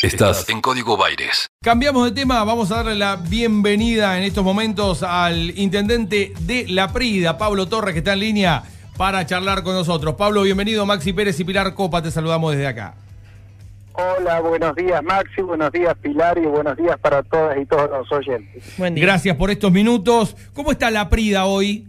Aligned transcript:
Estás 0.00 0.48
en 0.48 0.60
Código 0.60 0.96
Baires. 0.96 1.48
Cambiamos 1.60 2.04
de 2.04 2.12
tema, 2.12 2.44
vamos 2.44 2.70
a 2.70 2.76
darle 2.76 2.94
la 2.94 3.16
bienvenida 3.16 4.16
en 4.16 4.22
estos 4.22 4.44
momentos 4.44 5.02
al 5.02 5.58
intendente 5.58 6.32
de 6.38 6.66
La 6.68 6.92
Prida, 6.92 7.36
Pablo 7.36 7.66
Torres, 7.66 7.94
que 7.94 7.98
está 7.98 8.12
en 8.12 8.20
línea 8.20 8.62
para 8.96 9.26
charlar 9.26 9.64
con 9.64 9.74
nosotros. 9.74 10.14
Pablo, 10.14 10.42
bienvenido. 10.42 10.86
Maxi 10.86 11.12
Pérez 11.12 11.40
y 11.40 11.44
Pilar 11.44 11.74
Copa, 11.74 12.00
te 12.00 12.12
saludamos 12.12 12.52
desde 12.52 12.68
acá. 12.68 12.94
Hola, 13.94 14.38
buenos 14.38 14.76
días 14.76 15.02
Maxi, 15.02 15.42
buenos 15.42 15.72
días 15.72 15.96
Pilar 16.00 16.38
y 16.38 16.46
buenos 16.46 16.76
días 16.76 16.96
para 17.00 17.24
todas 17.24 17.58
y 17.58 17.66
todos 17.66 17.90
los 17.90 18.12
oyentes. 18.12 18.62
Gracias 18.78 19.36
por 19.36 19.50
estos 19.50 19.72
minutos. 19.72 20.36
¿Cómo 20.54 20.70
está 20.70 20.92
La 20.92 21.08
Prida 21.08 21.46
hoy? 21.46 21.88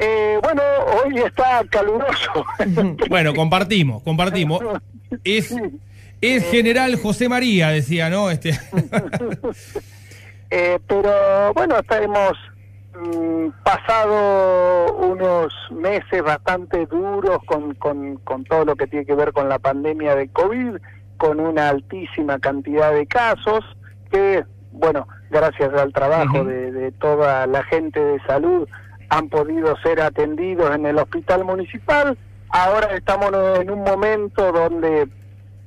Eh, 0.00 0.36
bueno, 0.42 0.62
hoy 1.04 1.16
está 1.18 1.62
caluroso. 1.70 2.44
bueno, 3.08 3.34
compartimos, 3.34 4.02
compartimos. 4.02 4.60
Es, 5.24 5.52
es 6.20 6.50
General 6.50 6.96
José 6.96 7.28
María, 7.28 7.68
decía, 7.68 8.10
¿no? 8.10 8.30
Este. 8.30 8.50
eh, 10.50 10.78
pero 10.86 11.54
bueno, 11.54 11.76
hemos 11.90 12.32
mm, 12.94 13.48
pasado 13.64 14.94
unos 14.96 15.52
meses 15.70 16.22
bastante 16.22 16.86
duros 16.86 17.38
con, 17.46 17.74
con, 17.74 18.16
con 18.18 18.44
todo 18.44 18.64
lo 18.64 18.76
que 18.76 18.86
tiene 18.86 19.06
que 19.06 19.14
ver 19.14 19.32
con 19.32 19.48
la 19.48 19.58
pandemia 19.58 20.14
de 20.14 20.28
COVID, 20.28 20.76
con 21.16 21.40
una 21.40 21.68
altísima 21.68 22.38
cantidad 22.38 22.92
de 22.92 23.06
casos 23.06 23.64
que, 24.10 24.44
bueno, 24.72 25.06
gracias 25.30 25.72
al 25.74 25.92
trabajo 25.92 26.44
de, 26.44 26.72
de 26.72 26.92
toda 26.92 27.46
la 27.46 27.62
gente 27.64 28.00
de 28.00 28.20
salud, 28.26 28.68
han 29.10 29.28
podido 29.28 29.76
ser 29.82 30.00
atendidos 30.00 30.74
en 30.74 30.86
el 30.86 30.98
hospital 30.98 31.44
municipal. 31.44 32.16
Ahora 32.48 32.96
estamos 32.96 33.30
en 33.60 33.70
un 33.70 33.82
momento 33.82 34.50
donde, 34.52 35.08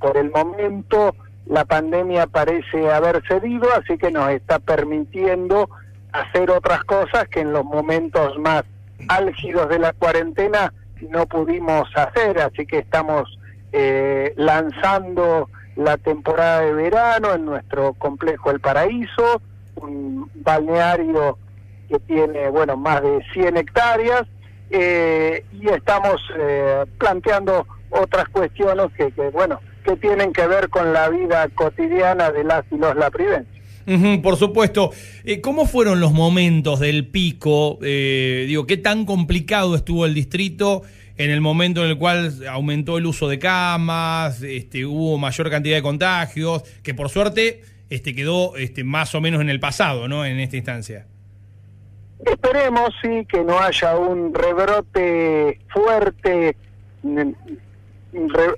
por 0.00 0.16
el 0.16 0.30
momento, 0.30 1.14
la 1.46 1.64
pandemia 1.64 2.26
parece 2.26 2.90
haber 2.90 3.22
cedido, 3.26 3.68
así 3.74 3.98
que 3.98 4.10
nos 4.10 4.30
está 4.30 4.58
permitiendo 4.58 5.68
hacer 6.12 6.50
otras 6.50 6.84
cosas 6.84 7.28
que 7.28 7.40
en 7.40 7.52
los 7.52 7.64
momentos 7.64 8.38
más 8.38 8.64
álgidos 9.08 9.68
de 9.68 9.78
la 9.78 9.92
cuarentena 9.92 10.72
no 11.10 11.26
pudimos 11.26 11.88
hacer, 11.96 12.38
así 12.38 12.66
que 12.66 12.78
estamos 12.78 13.38
eh, 13.72 14.32
lanzando 14.36 15.48
la 15.76 15.96
temporada 15.96 16.60
de 16.60 16.72
verano 16.72 17.34
en 17.34 17.44
nuestro 17.44 17.94
complejo 17.94 18.50
El 18.50 18.60
Paraíso, 18.60 19.42
un 19.76 20.30
balneario 20.34 21.38
que 21.88 21.98
tiene, 21.98 22.48
bueno, 22.48 22.76
más 22.76 23.02
de 23.02 23.24
100 23.32 23.56
hectáreas, 23.56 24.22
eh, 24.70 25.44
y 25.52 25.68
estamos 25.68 26.22
eh, 26.38 26.84
planteando 26.98 27.66
otras 27.90 28.28
cuestiones 28.28 28.86
que, 28.96 29.12
que, 29.12 29.28
bueno, 29.30 29.60
que 29.84 29.96
tienen 29.96 30.32
que 30.32 30.46
ver 30.46 30.68
con 30.68 30.92
la 30.92 31.08
vida 31.08 31.48
cotidiana 31.54 32.30
de 32.30 32.44
las 32.44 32.64
y 32.70 32.76
los 32.76 32.96
laprivenses. 32.96 33.52
por 34.22 34.36
supuesto. 34.36 34.90
Eh, 35.24 35.40
¿Cómo 35.40 35.66
fueron 35.66 36.00
los 36.00 36.12
momentos 36.12 36.80
del 36.80 37.06
pico? 37.06 37.78
Eh, 37.82 38.46
digo, 38.48 38.66
¿qué 38.66 38.76
tan 38.76 39.04
complicado 39.04 39.76
estuvo 39.76 40.06
el 40.06 40.14
distrito 40.14 40.82
en 41.16 41.30
el 41.30 41.40
momento 41.40 41.84
en 41.84 41.90
el 41.90 41.98
cual 41.98 42.32
aumentó 42.48 42.98
el 42.98 43.06
uso 43.06 43.28
de 43.28 43.38
camas, 43.38 44.42
este, 44.42 44.84
hubo 44.84 45.16
mayor 45.16 45.48
cantidad 45.50 45.76
de 45.76 45.82
contagios, 45.82 46.62
que 46.82 46.92
por 46.92 47.08
suerte 47.08 47.62
este, 47.90 48.14
quedó 48.14 48.56
este, 48.56 48.82
más 48.82 49.14
o 49.14 49.20
menos 49.20 49.40
en 49.40 49.48
el 49.48 49.60
pasado, 49.60 50.08
¿no? 50.08 50.24
En 50.24 50.40
esta 50.40 50.56
instancia. 50.56 51.06
Esperemos, 52.24 52.90
sí, 53.02 53.26
que 53.28 53.44
no 53.44 53.58
haya 53.58 53.96
un 53.96 54.32
rebrote 54.34 55.60
fuerte. 55.68 56.56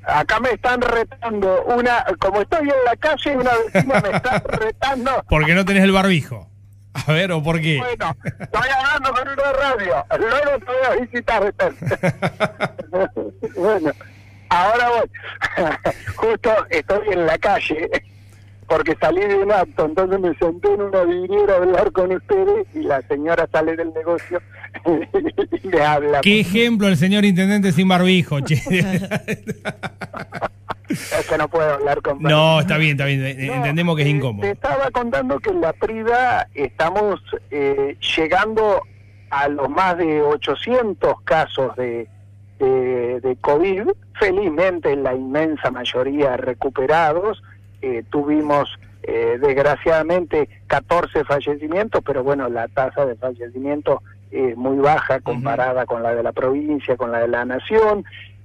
Acá 0.07 0.41
me 0.41 0.51
están 0.51 0.81
retando 0.81 1.65
una, 1.65 2.05
como 2.19 2.43
estoy 2.43 2.69
en 2.69 2.85
la 2.85 2.97
calle, 2.97 3.37
una 3.37 3.51
vecina 3.73 4.01
me 4.01 4.17
está 4.17 4.39
retando. 4.47 5.25
Porque 5.29 5.55
no 5.55 5.65
tenés 5.65 5.85
el 5.85 5.93
barbijo. 5.93 6.49
A 7.07 7.13
ver, 7.13 7.31
¿o 7.33 7.43
por 7.43 7.61
qué? 7.61 7.79
Bueno, 7.79 8.17
estoy 8.25 8.69
hablando 8.71 9.13
con 9.13 9.29
una 9.29 9.53
radio. 9.53 10.07
Luego 10.19 10.59
te 10.59 10.65
voy 10.65 10.87
a 10.87 11.01
visitar. 11.05 11.55
bueno, 13.57 13.93
ahora 14.49 14.89
voy. 14.89 15.11
Justo 16.17 16.67
estoy 16.71 17.09
en 17.13 17.27
la 17.27 17.39
calle 17.39 17.91
porque 18.69 18.97
salí 19.01 19.21
de 19.21 19.37
un 19.37 19.53
acto, 19.53 19.87
entonces 19.87 20.19
me 20.21 20.35
senté 20.37 20.73
en 20.73 20.83
una 20.83 21.03
vidriera 21.05 21.55
a 21.55 21.57
hablar 21.59 21.93
con 21.93 22.13
ustedes 22.13 22.67
y 22.75 22.81
la 22.81 23.01
señora 23.03 23.49
sale 23.53 23.77
del 23.77 23.93
negocio 23.95 24.41
y 25.63 25.69
le 25.69 25.83
habla. 25.83 26.21
¿Qué 26.21 26.41
ejemplo 26.41 26.89
el 26.89 26.97
señor 26.97 27.25
intendente 27.25 27.73
sin 27.73 27.89
barbijo, 27.89 28.41
che? 28.41 28.55
es 30.89 31.27
que 31.29 31.39
no 31.39 31.49
puedo 31.49 31.75
hablar 31.75 32.03
con 32.03 32.21
No, 32.23 32.61
está 32.61 32.77
bien, 32.79 32.93
está 32.93 33.07
bien, 33.07 33.25
entendemos 33.25 33.97
que 33.97 34.03
es 34.03 34.09
incómodo. 34.09 34.43
Te 34.43 34.53
estaba 34.53 34.91
contando 34.91 35.39
que 35.39 35.51
en 35.51 35.61
la 35.61 35.73
Prida 35.73 36.49
estamos 36.55 37.21
eh, 37.51 37.97
llegando 38.17 38.83
a 39.31 39.49
los 39.49 39.69
más 39.69 39.99
de 39.99 40.23
800 40.23 41.21
casos 41.23 41.75
de, 41.77 42.09
de, 42.59 43.21
de 43.21 43.37
COVID, 43.41 43.89
felizmente 44.19 44.97
la 44.97 45.15
inmensa 45.15 45.71
mayoría 45.71 46.37
recuperados, 46.37 47.43
eh, 47.87 48.03
tuvimos 48.11 48.69
eh, 49.05 49.39
desgraciadamente 49.41 50.49
14 50.67 51.25
fallecimientos, 51.25 52.03
pero 52.05 52.25
bueno, 52.25 52.49
la 52.49 52.67
tasa 52.67 53.07
de 53.07 53.15
fallecimiento 53.15 54.03
es 54.33 54.57
muy 54.57 54.79
baja 54.79 55.21
comparada 55.21 55.87
con 55.87 56.03
la 56.03 56.13
de 56.13 56.25
la 56.25 56.33
provincia, 56.33 56.97
con 56.97 57.13
la 57.13 57.21
de 57.21 57.29
la 57.29 57.45
nación. 57.45 58.05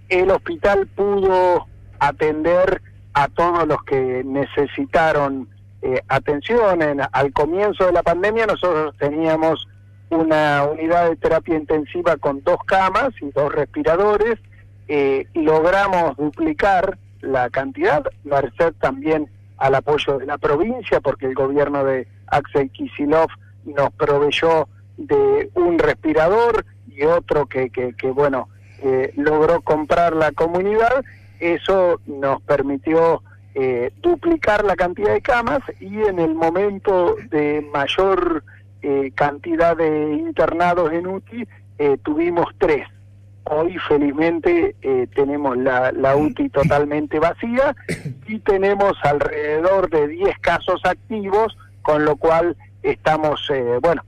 El 0.09 0.29
hospital 0.29 0.85
pudo 0.95 1.65
atender 1.99 2.83
a 3.13 3.27
todos 3.29 3.67
los 3.67 3.83
que 3.83 4.23
necesitaron 4.23 5.49
eh, 5.81 6.01
atención. 6.07 6.83
En, 6.83 7.01
al 7.11 7.33
comienzo 7.33 7.87
de 7.87 7.93
la 7.93 8.03
pandemia 8.03 8.45
nosotros 8.45 8.95
teníamos 8.99 9.67
una 10.11 10.65
unidad 10.65 11.09
de 11.09 11.15
terapia 11.15 11.55
intensiva 11.55 12.17
con 12.17 12.43
dos 12.43 12.59
camas 12.67 13.09
y 13.21 13.31
dos 13.31 13.51
respiradores. 13.51 14.37
Eh, 14.87 15.25
logramos 15.33 16.15
duplicar 16.17 16.99
la 17.21 17.49
cantidad, 17.49 18.03
merced 18.23 18.73
también 18.79 19.29
al 19.57 19.75
apoyo 19.75 20.17
de 20.17 20.25
la 20.25 20.37
provincia, 20.37 20.99
porque 20.99 21.27
el 21.27 21.35
gobierno 21.35 21.83
de 21.83 22.07
Axel 22.27 22.69
Kisilov 22.71 23.29
nos 23.65 23.91
proveyó 23.93 24.67
de 24.97 25.49
un 25.53 25.77
respirador 25.77 26.65
y 26.87 27.03
otro 27.03 27.45
que, 27.45 27.69
que, 27.69 28.11
bueno, 28.11 28.49
eh, 28.83 29.13
logró 29.15 29.61
comprar 29.61 30.15
la 30.15 30.31
comunidad. 30.31 31.03
Eso 31.39 31.99
nos 32.05 32.41
permitió 32.41 33.21
eh, 33.53 33.91
duplicar 34.01 34.63
la 34.63 34.75
cantidad 34.75 35.13
de 35.13 35.21
camas 35.21 35.59
y 35.79 36.01
en 36.03 36.19
el 36.19 36.33
momento 36.35 37.15
de 37.29 37.67
mayor 37.73 38.43
eh, 38.81 39.11
cantidad 39.13 39.75
de 39.75 40.13
internados 40.13 40.91
en 40.93 41.05
UTI 41.05 41.47
eh, 41.77 41.97
tuvimos 42.03 42.47
tres. 42.57 42.87
Hoy 43.45 43.77
felizmente 43.87 44.75
eh, 44.81 45.07
tenemos 45.15 45.57
la, 45.57 45.91
la 45.91 46.15
UTI 46.15 46.49
totalmente 46.49 47.19
vacía 47.19 47.75
y 48.27 48.39
tenemos 48.39 48.93
alrededor 49.03 49.89
de 49.89 50.07
10 50.07 50.39
casos 50.39 50.81
activos, 50.83 51.57
con 51.81 52.05
lo 52.05 52.15
cual 52.15 52.55
estamos, 52.83 53.41
eh, 53.53 53.79
bueno, 53.81 54.03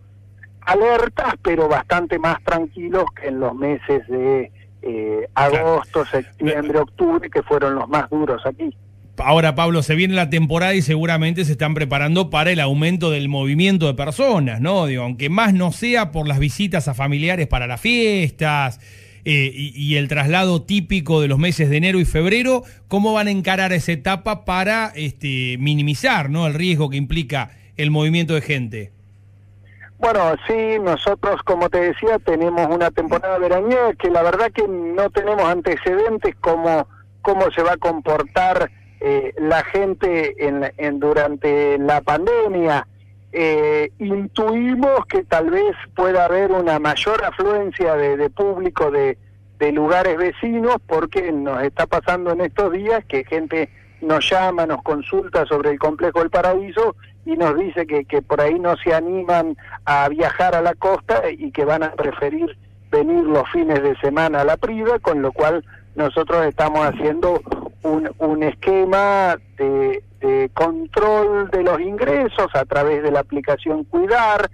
alertas, 0.61 1.35
pero 1.43 1.67
bastante 1.67 2.19
más 2.19 2.41
tranquilos 2.43 3.05
que 3.19 3.27
en 3.27 3.39
los 3.39 3.55
meses 3.55 4.07
de 4.07 4.51
eh, 4.81 5.27
agosto, 5.33 6.05
septiembre, 6.05 6.79
octubre, 6.79 7.29
que 7.29 7.41
fueron 7.43 7.75
los 7.75 7.87
más 7.89 8.09
duros 8.09 8.41
aquí. 8.45 8.75
Ahora, 9.17 9.53
Pablo, 9.53 9.83
se 9.83 9.95
viene 9.95 10.15
la 10.15 10.29
temporada 10.29 10.73
y 10.73 10.81
seguramente 10.81 11.45
se 11.45 11.51
están 11.51 11.75
preparando 11.75 12.29
para 12.31 12.51
el 12.51 12.59
aumento 12.59 13.11
del 13.11 13.29
movimiento 13.29 13.85
de 13.85 13.93
personas, 13.93 14.59
¿no? 14.59 14.87
Digo, 14.87 15.03
aunque 15.03 15.29
más 15.29 15.53
no 15.53 15.71
sea 15.71 16.11
por 16.11 16.27
las 16.27 16.39
visitas 16.39 16.87
a 16.87 16.95
familiares 16.95 17.47
para 17.47 17.67
las 17.67 17.79
fiestas, 17.79 18.79
eh, 19.25 19.51
y, 19.53 19.71
y, 19.75 19.95
el 19.95 20.07
traslado 20.07 20.63
típico 20.63 21.21
de 21.21 21.27
los 21.27 21.39
meses 21.39 21.69
de 21.69 21.77
enero 21.77 21.99
y 21.99 22.05
febrero, 22.05 22.63
¿cómo 22.87 23.13
van 23.13 23.27
a 23.27 23.31
encarar 23.31 23.71
esa 23.71 23.93
etapa 23.93 24.43
para 24.43 24.91
este, 24.95 25.57
minimizar 25.59 26.29
¿no? 26.29 26.45
el 26.45 26.53
riesgo 26.53 26.89
que 26.89 26.97
implica 26.97 27.51
el 27.77 27.89
movimiento 27.89 28.33
de 28.33 28.41
gente? 28.41 28.91
Bueno, 30.03 30.35
sí, 30.45 30.77
nosotros, 30.81 31.41
como 31.43 31.69
te 31.69 31.79
decía, 31.79 32.19
tenemos 32.19 32.67
una 32.69 32.91
temporada 32.91 33.37
veraniega 33.37 33.93
que 33.93 34.09
la 34.09 34.21
verdad 34.21 34.51
que 34.51 34.67
no 34.67 35.09
tenemos 35.09 35.43
antecedentes 35.43 36.35
como 36.41 36.85
cómo 37.21 37.49
se 37.51 37.63
va 37.63 37.73
a 37.73 37.77
comportar 37.77 38.69
eh, 38.99 39.33
la 39.37 39.63
gente 39.63 40.45
en, 40.45 40.71
en, 40.77 40.99
durante 40.99 41.77
la 41.77 42.01
pandemia. 42.01 42.85
Eh, 43.35 43.91
intuimos 43.97 45.07
que 45.07 45.23
tal 45.23 45.49
vez 45.49 45.75
pueda 45.95 46.25
haber 46.25 46.51
una 46.51 46.77
mayor 46.77 47.23
afluencia 47.23 47.95
de, 47.95 48.15
de 48.15 48.29
público 48.29 48.91
de, 48.91 49.17
de, 49.57 49.71
lugares 49.71 50.17
vecinos 50.17 50.75
porque 50.85 51.31
nos 51.31 51.63
está 51.63 51.87
pasando 51.87 52.31
en 52.31 52.41
estos 52.41 52.71
días 52.71 53.03
que 53.05 53.23
gente 53.23 53.69
nos 54.01 54.29
llama, 54.29 54.67
nos 54.67 54.83
consulta 54.83 55.47
sobre 55.47 55.71
el 55.71 55.79
complejo 55.79 56.19
del 56.19 56.29
paraíso 56.29 56.95
y 57.25 57.31
nos 57.31 57.57
dice 57.57 57.87
que, 57.87 58.05
que 58.05 58.21
por 58.21 58.39
ahí 58.39 58.59
no 58.59 58.77
se 58.77 58.93
animan 58.93 59.57
a 59.85 60.07
viajar 60.09 60.53
a 60.53 60.61
la 60.61 60.75
costa 60.75 61.23
y 61.31 61.51
que 61.51 61.65
van 61.65 61.81
a 61.81 61.93
preferir 61.93 62.55
venir 62.91 63.23
los 63.23 63.49
fines 63.49 63.81
de 63.81 63.95
semana 63.97 64.41
a 64.41 64.45
la 64.45 64.57
Prida, 64.57 64.99
con 64.99 65.23
lo 65.23 65.31
cual 65.31 65.65
nosotros 65.95 66.45
estamos 66.45 66.85
haciendo 66.85 67.41
un, 67.83 68.09
un 68.17 68.43
esquema 68.43 69.37
de, 69.57 70.03
de 70.19 70.49
control 70.53 71.49
de 71.51 71.63
los 71.63 71.79
ingresos 71.79 72.47
a 72.53 72.65
través 72.65 73.03
de 73.03 73.11
la 73.11 73.19
aplicación 73.19 73.83
Cuidar. 73.83 74.49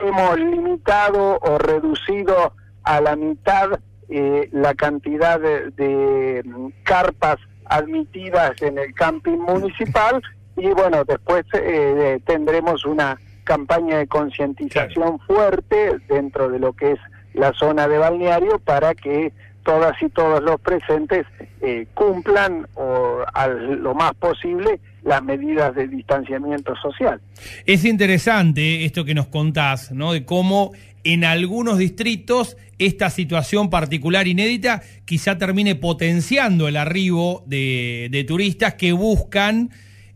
Hemos 0.00 0.38
limitado 0.38 1.38
o 1.40 1.58
reducido 1.58 2.54
a 2.82 3.00
la 3.00 3.16
mitad 3.16 3.80
eh, 4.08 4.48
la 4.52 4.74
cantidad 4.74 5.40
de, 5.40 5.70
de, 5.70 6.42
mm, 6.44 6.68
carpas 6.82 7.36
admitidas 7.64 8.60
en 8.60 8.78
el 8.78 8.92
camping 8.94 9.38
municipal 9.38 10.20
y 10.56 10.68
bueno, 10.68 11.04
después 11.04 11.44
eh, 11.54 12.20
tendremos 12.26 12.84
una 12.84 13.18
campaña 13.44 13.98
de 13.98 14.06
concientización 14.06 15.18
fuerte 15.20 15.98
dentro 16.08 16.50
de 16.50 16.58
lo 16.58 16.72
que 16.74 16.92
es 16.92 17.00
la 17.34 17.52
zona 17.54 17.88
de 17.88 17.98
balneario 17.98 18.58
para 18.58 18.94
que 18.94 19.32
todas 19.64 20.00
y 20.02 20.08
todos 20.08 20.42
los 20.42 20.60
presentes 20.60 21.26
eh, 21.60 21.86
cumplan 21.94 22.66
o 22.74 23.18
a 23.32 23.48
lo 23.48 23.94
más 23.94 24.14
posible 24.14 24.80
las 25.04 25.22
medidas 25.22 25.74
de 25.74 25.88
distanciamiento 25.88 26.74
social. 26.76 27.20
Es 27.66 27.84
interesante 27.84 28.84
esto 28.84 29.04
que 29.04 29.14
nos 29.14 29.28
contás, 29.28 29.92
¿no? 29.92 30.12
De 30.12 30.24
cómo 30.24 30.72
en 31.04 31.24
algunos 31.24 31.78
distritos 31.78 32.56
esta 32.78 33.10
situación 33.10 33.70
particular 33.70 34.28
inédita 34.28 34.82
quizá 35.04 35.38
termine 35.38 35.74
potenciando 35.74 36.68
el 36.68 36.76
arribo 36.76 37.42
de 37.46 38.24
turistas 38.26 38.74
que 38.74 38.92
buscan 38.92 39.70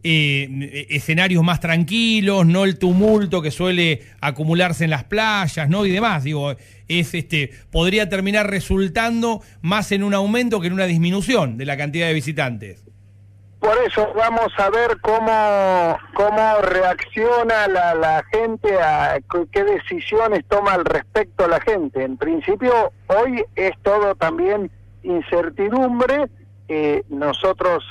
eh, 0.08 0.86
escenarios 0.90 1.42
más 1.42 1.58
tranquilos, 1.58 2.46
no 2.46 2.62
el 2.62 2.78
tumulto 2.78 3.42
que 3.42 3.50
suele 3.50 4.02
acumularse 4.20 4.84
en 4.84 4.90
las 4.90 5.02
playas, 5.02 5.68
¿no? 5.68 5.84
Y 5.84 5.90
demás. 5.90 6.22
Digo, 6.22 6.52
es 6.86 7.12
este, 7.12 7.50
podría 7.72 8.08
terminar 8.08 8.48
resultando 8.48 9.42
más 9.62 9.90
en 9.90 10.04
un 10.04 10.14
aumento 10.14 10.60
que 10.60 10.68
en 10.68 10.74
una 10.74 10.84
disminución 10.84 11.58
de 11.58 11.64
la 11.64 11.76
cantidad 11.76 12.06
de 12.06 12.14
visitantes. 12.14 12.84
Por 13.58 13.76
eso 13.84 14.12
vamos 14.14 14.52
a 14.58 14.70
ver 14.70 14.96
cómo, 15.00 15.98
cómo 16.14 16.58
reacciona 16.60 17.66
la, 17.66 18.24
gente, 18.30 18.78
a 18.80 19.18
qué 19.50 19.64
decisiones 19.64 20.44
toma 20.46 20.74
al 20.74 20.84
respecto 20.84 21.48
la 21.48 21.60
gente. 21.60 22.04
En 22.04 22.16
principio, 22.16 22.92
hoy 23.08 23.44
es 23.56 23.72
todo 23.82 24.14
también 24.14 24.70
incertidumbre. 25.02 26.28
Eh, 26.68 27.02
nosotros 27.08 27.82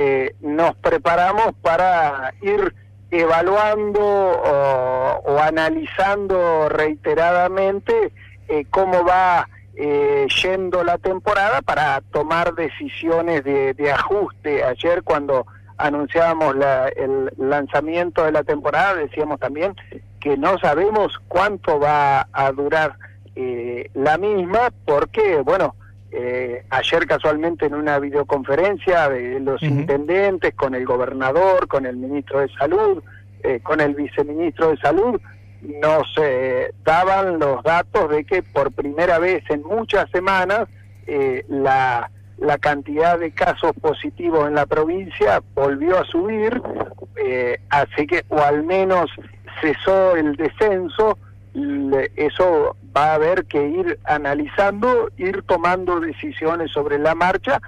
eh, 0.00 0.36
nos 0.40 0.76
preparamos 0.76 1.54
para 1.60 2.32
ir 2.40 2.72
evaluando 3.10 4.00
o, 4.00 5.38
analizando 5.40 6.68
reiteradamente 6.68 8.12
eh, 8.46 8.64
cómo 8.70 9.04
va 9.04 9.48
eh, 9.74 10.28
yendo 10.40 10.84
la 10.84 10.98
temporada 10.98 11.62
para 11.62 12.00
tomar 12.12 12.54
decisiones 12.54 13.42
de, 13.42 13.74
de 13.74 13.90
ajuste. 13.90 14.62
Ayer 14.62 15.02
cuando 15.02 15.46
anunciábamos 15.78 16.54
la, 16.54 16.88
el 16.88 17.32
lanzamiento 17.36 18.24
de 18.24 18.30
la 18.30 18.44
temporada 18.44 18.94
decíamos 18.94 19.40
también 19.40 19.74
que 20.20 20.36
no 20.36 20.58
sabemos 20.58 21.18
cuánto 21.26 21.80
va 21.80 22.28
a 22.32 22.52
durar 22.52 22.94
eh, 23.34 23.90
la 23.94 24.16
misma 24.16 24.70
porque, 24.84 25.40
bueno, 25.40 25.74
eh, 26.10 26.64
ayer 26.70 27.06
casualmente 27.06 27.66
en 27.66 27.74
una 27.74 27.98
videoconferencia 27.98 29.08
de 29.08 29.40
los 29.40 29.62
intendentes 29.62 30.54
con 30.54 30.74
el 30.74 30.84
gobernador, 30.84 31.68
con 31.68 31.86
el 31.86 31.96
ministro 31.96 32.40
de 32.40 32.48
salud, 32.50 33.02
eh, 33.42 33.60
con 33.62 33.80
el 33.80 33.94
viceministro 33.94 34.70
de 34.70 34.76
salud, 34.78 35.20
nos 35.62 36.06
eh, 36.20 36.72
daban 36.84 37.38
los 37.38 37.62
datos 37.62 38.10
de 38.10 38.24
que 38.24 38.42
por 38.42 38.72
primera 38.72 39.18
vez 39.18 39.42
en 39.50 39.62
muchas 39.62 40.08
semanas 40.10 40.68
eh, 41.06 41.44
la, 41.48 42.10
la 42.38 42.58
cantidad 42.58 43.18
de 43.18 43.32
casos 43.32 43.72
positivos 43.80 44.46
en 44.48 44.54
la 44.54 44.66
provincia 44.66 45.42
volvió 45.54 45.98
a 45.98 46.04
subir, 46.04 46.62
eh, 47.16 47.58
así 47.70 48.06
que, 48.06 48.24
o 48.28 48.40
al 48.40 48.62
menos 48.64 49.10
cesó 49.60 50.16
el 50.16 50.36
descenso, 50.36 51.18
eso 52.16 52.76
va 52.96 53.12
a 53.12 53.14
haber 53.14 53.44
que 53.46 53.68
ir 53.68 53.98
analizando, 54.04 55.10
ir 55.16 55.42
tomando 55.42 56.00
decisiones 56.00 56.70
sobre 56.72 56.98
la 56.98 57.14
marcha 57.14 57.60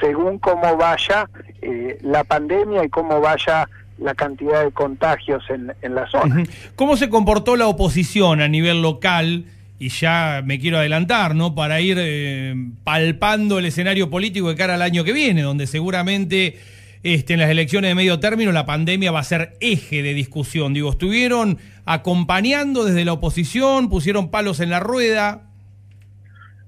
según 0.00 0.38
cómo 0.38 0.76
vaya 0.76 1.28
eh, 1.62 1.98
la 2.02 2.24
pandemia 2.24 2.84
y 2.84 2.88
cómo 2.88 3.20
vaya 3.20 3.68
la 3.98 4.14
cantidad 4.14 4.64
de 4.64 4.72
contagios 4.72 5.44
en, 5.50 5.94
la 5.94 6.08
zona. 6.08 6.42
¿Cómo 6.74 6.96
se 6.96 7.08
comportó 7.08 7.56
la 7.56 7.68
oposición 7.68 8.40
a 8.40 8.48
nivel 8.48 8.82
local? 8.82 9.44
Y 9.78 9.88
ya 9.88 10.42
me 10.44 10.58
quiero 10.58 10.78
adelantar, 10.78 11.34
¿no? 11.34 11.54
Para 11.54 11.80
ir 11.80 11.98
eh, 12.00 12.54
palpando 12.84 13.58
el 13.58 13.66
escenario 13.66 14.10
político 14.10 14.48
de 14.48 14.56
cara 14.56 14.74
al 14.74 14.82
año 14.82 15.04
que 15.04 15.12
viene, 15.12 15.42
donde 15.42 15.66
seguramente 15.66 16.58
este, 17.04 17.34
en 17.34 17.40
las 17.40 17.50
elecciones 17.50 17.90
de 17.90 17.94
medio 17.94 18.18
término 18.18 18.50
la 18.50 18.66
pandemia 18.66 19.12
va 19.12 19.20
a 19.20 19.24
ser 19.24 19.56
eje 19.60 20.02
de 20.02 20.14
discusión. 20.14 20.72
Digo, 20.74 20.90
estuvieron 20.90 21.58
acompañando 21.84 22.84
desde 22.84 23.04
la 23.04 23.12
oposición, 23.12 23.90
pusieron 23.90 24.30
palos 24.30 24.58
en 24.60 24.70
la 24.70 24.80
rueda. 24.80 25.42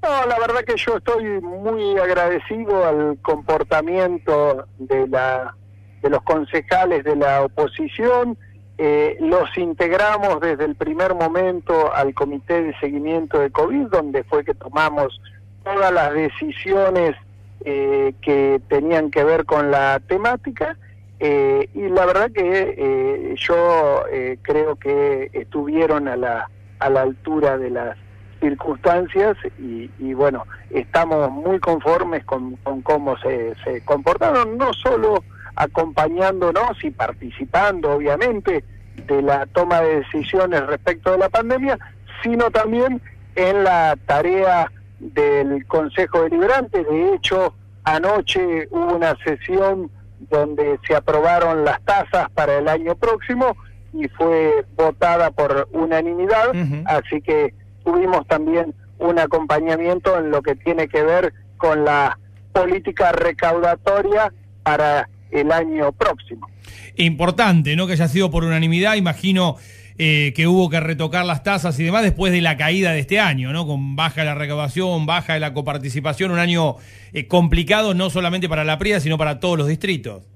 No, 0.02 0.26
la 0.26 0.38
verdad 0.38 0.60
que 0.64 0.76
yo 0.76 0.98
estoy 0.98 1.24
muy 1.40 1.98
agradecido 1.98 2.86
al 2.86 3.18
comportamiento 3.22 4.66
de 4.78 5.08
la 5.08 5.56
de 6.02 6.10
los 6.10 6.22
concejales 6.22 7.02
de 7.02 7.16
la 7.16 7.42
oposición, 7.42 8.36
eh, 8.78 9.16
los 9.20 9.56
integramos 9.56 10.40
desde 10.40 10.66
el 10.66 10.76
primer 10.76 11.14
momento 11.14 11.92
al 11.94 12.12
comité 12.12 12.62
de 12.62 12.78
seguimiento 12.78 13.40
de 13.40 13.50
COVID, 13.50 13.86
donde 13.86 14.22
fue 14.24 14.44
que 14.44 14.54
tomamos 14.54 15.18
todas 15.64 15.90
las 15.90 16.12
decisiones 16.12 17.16
eh, 17.64 18.12
que 18.20 18.60
tenían 18.68 19.10
que 19.10 19.24
ver 19.24 19.44
con 19.44 19.70
la 19.70 20.00
temática. 20.06 20.76
Eh, 21.18 21.68
y 21.72 21.88
la 21.88 22.04
verdad 22.04 22.30
que 22.30 22.74
eh, 22.76 23.34
yo 23.36 24.04
eh, 24.12 24.38
creo 24.42 24.76
que 24.76 25.30
estuvieron 25.32 26.08
a 26.08 26.16
la, 26.16 26.50
a 26.78 26.90
la 26.90 27.02
altura 27.02 27.56
de 27.56 27.70
las 27.70 27.96
circunstancias 28.40 29.36
y, 29.58 29.90
y 29.98 30.12
bueno, 30.12 30.44
estamos 30.70 31.30
muy 31.30 31.58
conformes 31.58 32.22
con, 32.24 32.56
con 32.56 32.82
cómo 32.82 33.16
se, 33.18 33.54
se 33.64 33.82
comportaron, 33.86 34.58
no 34.58 34.74
solo 34.74 35.24
acompañándonos 35.54 36.84
y 36.84 36.90
participando, 36.90 37.92
obviamente, 37.92 38.62
de 39.06 39.22
la 39.22 39.46
toma 39.46 39.80
de 39.80 40.00
decisiones 40.00 40.66
respecto 40.66 41.12
de 41.12 41.18
la 41.18 41.30
pandemia, 41.30 41.78
sino 42.22 42.50
también 42.50 43.00
en 43.36 43.64
la 43.64 43.96
tarea 44.06 44.70
del 44.98 45.66
Consejo 45.66 46.22
Deliberante. 46.22 46.84
De 46.84 47.14
hecho, 47.14 47.54
anoche 47.84 48.68
hubo 48.70 48.96
una 48.96 49.16
sesión 49.24 49.90
donde 50.30 50.78
se 50.86 50.94
aprobaron 50.94 51.64
las 51.64 51.80
tasas 51.82 52.30
para 52.30 52.58
el 52.58 52.68
año 52.68 52.94
próximo 52.94 53.56
y 53.92 54.08
fue 54.08 54.64
votada 54.76 55.30
por 55.30 55.68
unanimidad, 55.72 56.50
uh 56.50 56.54
-huh. 56.54 56.82
así 56.86 57.20
que 57.20 57.54
tuvimos 57.84 58.26
también 58.26 58.74
un 58.98 59.18
acompañamiento 59.18 60.18
en 60.18 60.30
lo 60.30 60.42
que 60.42 60.54
tiene 60.54 60.88
que 60.88 61.02
ver 61.02 61.32
con 61.56 61.84
la 61.84 62.18
política 62.52 63.12
recaudatoria 63.12 64.32
para 64.62 65.08
el 65.30 65.52
año 65.52 65.92
próximo. 65.92 66.48
Importante, 66.96 67.76
¿no? 67.76 67.86
Que 67.86 67.92
haya 67.92 68.08
sido 68.08 68.30
por 68.30 68.44
unanimidad, 68.44 68.94
imagino 68.94 69.56
eh, 69.98 70.34
que 70.36 70.46
hubo 70.46 70.68
que 70.68 70.78
retocar 70.78 71.24
las 71.24 71.42
tasas 71.42 71.78
y 71.80 71.84
demás 71.84 72.02
después 72.02 72.30
de 72.30 72.42
la 72.42 72.58
caída 72.58 72.92
de 72.92 72.98
este 72.98 73.18
año, 73.18 73.52
¿no? 73.52 73.66
Con 73.66 73.96
baja 73.96 74.24
la 74.24 74.34
recaudación, 74.34 75.06
baja 75.06 75.34
de 75.34 75.40
la 75.40 75.54
coparticipación, 75.54 76.30
un 76.30 76.38
año 76.38 76.76
eh, 77.14 77.26
complicado 77.26 77.94
no 77.94 78.10
solamente 78.10 78.46
para 78.46 78.64
la 78.64 78.78
PRIA, 78.78 79.00
sino 79.00 79.16
para 79.16 79.40
todos 79.40 79.56
los 79.56 79.68
distritos. 79.68 80.28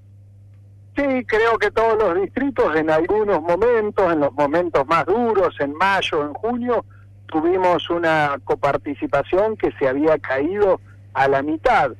Sí, 0.97 1.25
creo 1.27 1.59
que 1.59 1.71
todos 1.71 1.99
los 1.99 2.23
distritos 2.23 2.75
en 2.75 2.91
algunos 2.91 3.43
momentos, 3.43 4.13
en 4.13 4.21
los 4.21 4.33
momentos 4.33 4.87
más 4.87 5.05
duros, 5.05 5.55
en 5.61 5.75
mayo, 5.75 6.23
en 6.23 6.33
junio, 6.33 6.85
tuvimos 7.27 7.89
una 7.91 8.39
coparticipación 8.45 9.57
que 9.57 9.73
se 9.79 9.87
había 9.87 10.19
caído 10.19 10.81
a 11.13 11.29
la 11.29 11.43
mitad. 11.43 11.91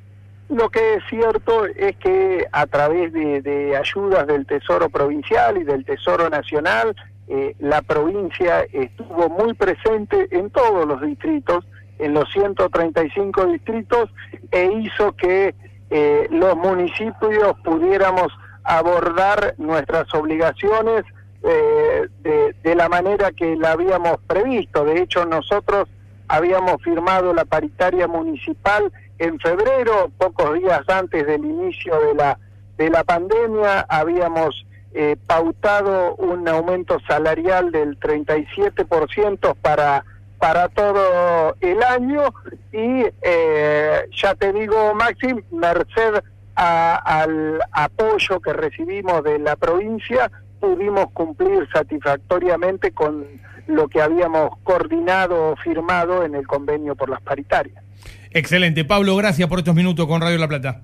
Lo 0.49 0.69
que 0.71 0.95
es 0.95 1.05
cierto 1.09 1.67
es 1.67 1.95
que 1.97 2.47
a 2.51 2.67
través 2.67 3.13
de, 3.13 3.41
de 3.43 3.77
ayudas 3.77 4.27
del 4.27 4.47
Tesoro 4.47 4.89
Provincial 4.89 5.59
y 5.59 5.65
del 5.65 5.85
Tesoro 5.85 6.29
Nacional, 6.29 6.97
eh, 7.33 7.55
la 7.61 7.81
provincia 7.81 8.65
estuvo 8.73 9.29
muy 9.29 9.55
presente 9.55 10.27
en 10.33 10.51
todos 10.51 10.85
los 10.85 11.01
distritos, 11.01 11.65
en 12.01 12.13
los 12.13 12.29
135 12.33 13.47
distritos, 13.47 14.11
e 14.51 14.65
hizo 14.73 15.13
que 15.13 15.55
eh, 15.91 16.27
los 16.33 16.57
municipios 16.57 17.55
pudiéramos 17.63 18.33
abordar 18.65 19.55
nuestras 19.59 20.13
obligaciones 20.13 21.05
eh, 21.45 22.09
de, 22.21 22.53
de 22.65 22.75
la 22.75 22.89
manera 22.89 23.31
que 23.31 23.55
la 23.55 23.73
habíamos 23.73 24.17
previsto. 24.27 24.85
De 24.85 25.01
hecho, 25.01 25.25
nosotros 25.25 25.89
habíamos 26.27 26.83
firmado 26.83 27.33
la 27.33 27.45
paritaria 27.45 28.09
municipal 28.09 28.93
en 29.21 29.39
febrero, 29.39 30.11
pocos 30.19 30.55
días 30.55 30.83
antes 30.89 31.25
del 31.29 31.45
inicio 31.45 31.95
de 32.01 32.15
la, 32.15 32.37
de 32.77 32.91
la 32.91 33.05
pandemia, 33.05 33.87
habíamos 33.89 34.67
eh, 34.93 35.17
pautado 35.27 36.17
un 36.17 36.49
aumento 36.49 36.99
salarial 37.07 37.71
del 37.71 37.99
37% 37.99 39.55
para, 39.63 40.05
para 40.39 40.69
todo 40.69 41.57
el 41.61 41.83
año 41.83 42.35
y 42.73 43.05
eh, 43.23 44.01
ya 44.11 44.35
te 44.35 44.53
digo, 44.53 44.95
Maxim, 44.95 45.43
merced 45.53 46.23
al 46.55 47.61
apoyo 47.73 48.41
que 48.41 48.53
recibimos 48.53 49.25
de 49.25 49.39
la 49.39 49.57
provincia, 49.57 50.31
pudimos 50.59 51.11
cumplir 51.13 51.67
satisfactoriamente 51.73 52.93
con 52.93 53.25
lo 53.67 53.89
que 53.89 54.03
habíamos 54.03 54.51
coordinado 54.63 55.53
o 55.53 55.57
firmado 55.57 56.25
en 56.25 56.35
el 56.35 56.47
convenio 56.47 56.97
por 56.97 57.09
las 57.09 57.23
paritarias. 57.23 57.83
Excelente. 58.31 58.85
Pablo, 58.85 59.17
gracias 59.17 59.49
por 59.49 59.61
estos 59.61 59.75
minutos 59.75 60.07
con 60.07 60.21
Radio 60.21 60.39
La 60.39 60.49
Plata. 60.49 60.83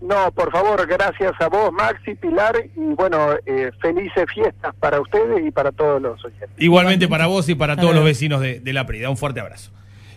No, 0.00 0.30
por 0.32 0.52
favor, 0.52 0.86
gracias 0.86 1.32
a 1.40 1.48
vos, 1.48 1.72
Maxi, 1.72 2.14
Pilar, 2.14 2.54
y 2.76 2.94
bueno, 2.94 3.34
eh, 3.46 3.70
felices 3.80 4.26
fiestas 4.32 4.74
para 4.78 5.00
ustedes 5.00 5.46
y 5.46 5.50
para 5.50 5.72
todos 5.72 6.00
los 6.00 6.22
oyentes. 6.24 6.50
Igualmente 6.58 7.08
para 7.08 7.26
vos 7.26 7.48
y 7.48 7.54
para 7.54 7.76
todos 7.76 7.94
los 7.94 8.04
vecinos 8.04 8.40
de, 8.40 8.72
La 8.72 8.86
Prida. 8.86 9.10
Un 9.10 9.16
fuerte 9.16 9.40
abrazo. 9.40 9.70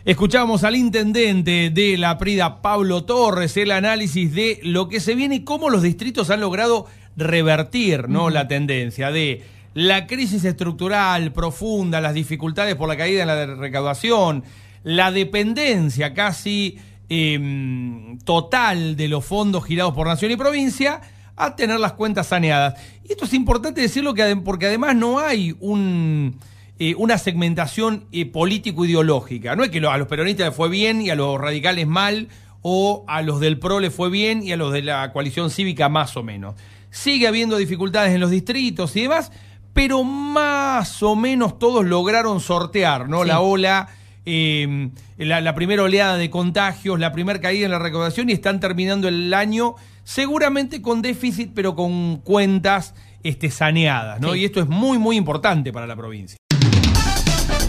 Escuchamos 0.06 0.64
al 0.64 0.76
intendente 0.76 1.70
de 1.70 1.98
La 1.98 2.18
Prida, 2.18 2.62
Pablo 2.62 3.06
Torres, 3.06 3.56
el 3.58 3.72
análisis 3.72 4.34
de 4.34 4.60
lo 4.64 4.90
que 4.90 5.00
se 5.00 5.16
viene 5.16 5.36
y 5.36 5.44
cómo 5.44 5.70
los 5.70 5.82
distritos 5.82 6.30
han 6.30 6.42
logrado 6.42 6.88
revertir 7.16 8.08
¿no? 8.10 8.30
la 8.30 8.48
tendencia 8.48 9.12
de 9.12 9.44
la 9.74 10.08
crisis 10.08 10.44
estructural 10.44 11.32
profunda, 11.34 12.02
las 12.02 12.14
dificultades 12.14 12.76
por 12.76 12.88
la 12.88 12.98
caída 12.98 13.22
en 13.22 13.28
la 13.28 13.46
recaudación, 13.56 14.44
la 14.84 15.12
dependencia 15.12 16.14
casi 16.14 16.80
Em, 17.10 18.20
total 18.26 18.98
de 18.98 19.08
los 19.08 19.24
fondos 19.24 19.64
girados 19.64 19.94
por 19.94 20.08
nación 20.08 20.32
y 20.32 20.36
provincia 20.36 21.00
a 21.38 21.56
tener 21.56 21.80
las 21.80 21.94
cuentas 21.94 22.28
saneadas. 22.28 22.74
Y 23.06 23.14
esto 23.14 23.24
es 23.24 23.34
importante 23.34 23.80
decirlo 23.80 24.14
que, 24.14 24.36
porque 24.44 24.66
además 24.66 24.94
no 24.94 25.20
hay 25.20 25.56
un, 25.62 26.38
eh, 26.80 26.96
una 26.96 27.18
segmentación 27.18 28.08
eh, 28.12 28.26
político-ideológica. 28.26 29.56
No 29.56 29.64
es 29.64 29.70
que 29.70 29.80
a 29.80 29.98
los 29.98 30.08
peronistas 30.10 30.48
les 30.48 30.56
fue 30.56 30.68
bien 30.68 31.02
y 31.02 31.10
a 31.10 31.16
los 31.16 31.40
radicales 31.40 31.88
mal, 31.88 32.28
o 32.62 33.06
a 33.08 33.22
los 33.22 33.40
del 33.40 33.58
PRO 33.58 33.80
le 33.80 33.90
fue 33.90 34.10
bien 34.10 34.44
y 34.44 34.52
a 34.52 34.58
los 34.58 34.74
de 34.74 34.82
la 34.82 35.14
coalición 35.14 35.50
cívica 35.50 35.88
más 35.88 36.18
o 36.18 36.24
menos. 36.24 36.56
Sigue 36.90 37.28
habiendo 37.28 37.56
dificultades 37.56 38.14
en 38.14 38.20
los 38.20 38.32
distritos 38.32 38.94
y 38.98 39.04
demás, 39.04 39.32
pero 39.72 40.04
más 40.04 41.02
o 41.02 41.16
menos 41.16 41.58
todos 41.60 41.86
lograron 41.86 42.42
sortear 42.42 43.08
¿no? 43.08 43.24
la 43.24 43.40
ola 43.40 43.88
eh, 44.30 44.90
la, 45.18 45.56
primera 45.56 45.84
oleada 45.84 46.18
de 46.18 46.30
contagios, 46.30 47.00
la 47.00 47.14
primera 47.14 47.40
caída 47.40 47.64
en 47.64 47.72
la 47.72 47.80
recaudación 47.80 48.30
y 48.30 48.34
están 48.34 48.60
terminando 48.60 49.08
el 49.08 49.34
año 49.34 49.76
seguramente 50.04 50.82
con 50.82 51.02
déficit, 51.02 51.52
pero 51.56 51.76
con 51.76 52.18
cuentas 52.18 52.94
este, 53.24 53.50
saneadas, 53.50 54.20
¿no? 54.20 54.36
Y 54.36 54.44
esto 54.44 54.60
es 54.60 54.68
muy, 54.68 54.98
muy 54.98 55.16
importante 55.16 55.72
para 55.72 55.88
la 55.88 55.96
provincia. 55.96 56.38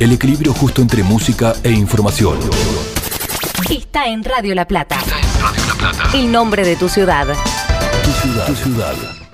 El 0.01 0.13
equilibrio 0.13 0.53
justo 0.53 0.83
entre 0.83 1.05
música 1.05 1.55
e 1.63 1.71
información. 1.71 2.39
Está 3.71 4.09
en 4.09 4.25
Radio 4.25 4.55
La 4.57 4.67
Plata. 4.67 4.99
Está 4.99 5.21
en 5.21 5.41
Radio 5.41 5.67
La 5.69 5.75
Plata. 5.75 6.11
El 6.19 6.33
nombre 6.33 6.65
de 6.65 6.75
tu 6.75 6.89
ciudad. 6.89 7.27
Tu 8.05 8.11
ciudad. 8.11 8.47
Tu 8.47 8.55
ciudad. 8.57 9.28